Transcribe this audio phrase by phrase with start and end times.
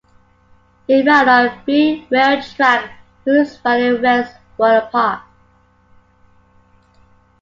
[0.87, 2.91] It ran on three-rail track
[3.23, 5.21] whose running rails were apart.